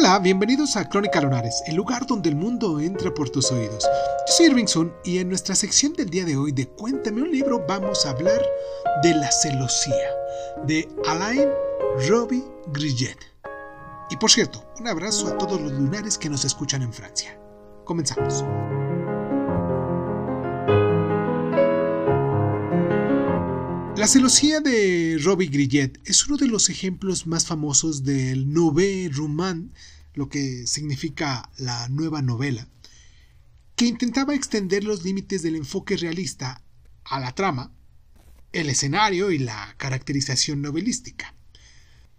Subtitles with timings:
[0.00, 3.82] Hola, bienvenidos a Crónica Lunares, el lugar donde el mundo entra por tus oídos.
[4.28, 7.32] Yo soy Irving Sun y en nuestra sección del día de hoy de Cuéntame un
[7.32, 8.40] libro vamos a hablar
[9.02, 10.14] de la celosía
[10.64, 11.48] de Alain
[12.08, 13.18] Robbie Grillet.
[14.08, 17.36] Y por cierto, un abrazo a todos los lunares que nos escuchan en Francia.
[17.84, 18.44] Comenzamos.
[23.98, 29.72] La celosía de Robbie Grillet es uno de los ejemplos más famosos del Nouveau Roman,
[30.14, 32.68] lo que significa la nueva novela,
[33.74, 36.62] que intentaba extender los límites del enfoque realista
[37.02, 37.72] a la trama,
[38.52, 41.34] el escenario y la caracterización novelística.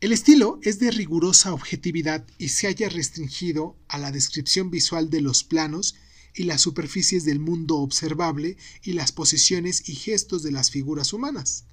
[0.00, 5.20] El estilo es de rigurosa objetividad y se haya restringido a la descripción visual de
[5.20, 5.94] los planos
[6.34, 11.64] y las superficies del mundo observable y las posiciones y gestos de las figuras humanas.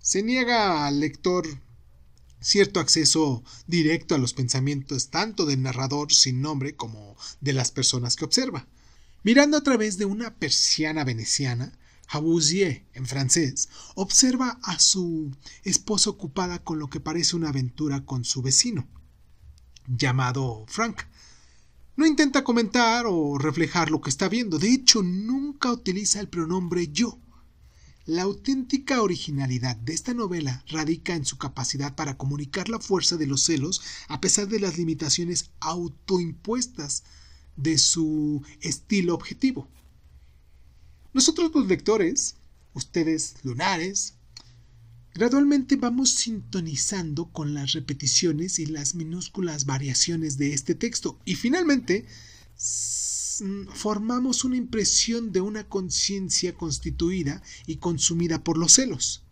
[0.00, 1.46] Se niega al lector
[2.40, 8.14] cierto acceso directo a los pensamientos tanto del narrador sin nombre como de las personas
[8.14, 8.66] que observa.
[9.24, 11.72] Mirando a través de una persiana veneciana,
[12.08, 15.32] Habousier, en francés, observa a su
[15.64, 18.86] esposa ocupada con lo que parece una aventura con su vecino,
[19.88, 21.02] llamado Frank,
[21.96, 26.88] no intenta comentar o reflejar lo que está viendo, de hecho nunca utiliza el pronombre
[26.88, 27.18] yo.
[28.04, 33.26] La auténtica originalidad de esta novela radica en su capacidad para comunicar la fuerza de
[33.26, 37.02] los celos a pesar de las limitaciones autoimpuestas
[37.56, 39.66] de su estilo objetivo.
[41.14, 42.36] Nosotros los lectores,
[42.74, 44.15] ustedes lunares,
[45.16, 52.04] Gradualmente vamos sintonizando con las repeticiones y las minúsculas variaciones de este texto y finalmente
[53.72, 59.24] formamos una impresión de una conciencia constituida y consumida por los celos.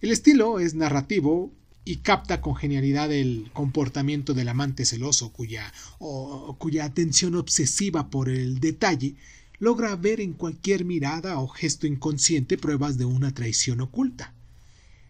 [0.00, 1.52] El estilo es narrativo
[1.84, 5.72] y capta con genialidad el comportamiento del amante celoso cuya,
[6.58, 9.14] cuya atención obsesiva por el detalle
[9.60, 14.33] logra ver en cualquier mirada o gesto inconsciente pruebas de una traición oculta.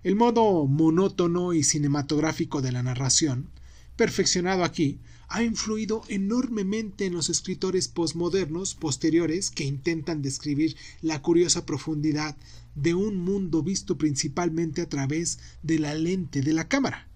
[0.04, 3.48] El modo monótono y cinematográfico de la narración,
[3.96, 4.98] perfeccionado aquí,
[5.28, 12.36] ha influido enormemente en los escritores posmodernos posteriores que intentan describir la curiosa profundidad
[12.74, 17.08] de un mundo visto principalmente a través de la lente de la cámara.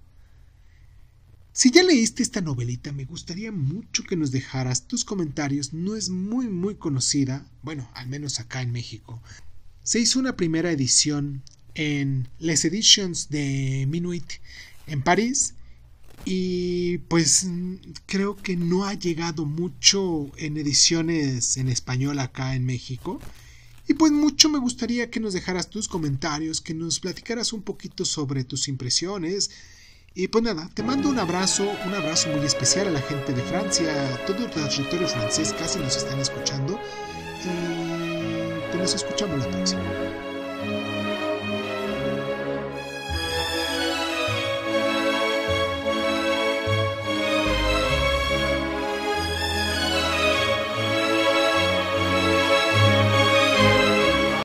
[1.52, 5.74] Si ya leíste esta novelita, me gustaría mucho que nos dejaras tus comentarios.
[5.74, 9.20] No es muy muy conocida, bueno, al menos acá en México.
[9.82, 11.42] Se hizo una primera edición
[11.78, 14.24] en Les Editions de Minuit
[14.88, 15.54] en París
[16.24, 17.46] y pues
[18.06, 23.20] creo que no ha llegado mucho en ediciones en español acá en México.
[23.86, 28.04] Y pues mucho me gustaría que nos dejaras tus comentarios, que nos platicaras un poquito
[28.04, 29.50] sobre tus impresiones.
[30.14, 33.42] Y pues nada, te mando un abrazo, un abrazo muy especial a la gente de
[33.42, 36.78] Francia, todo el territorio francés casi nos están escuchando.
[37.44, 40.97] Y pues nos escuchamos la próxima.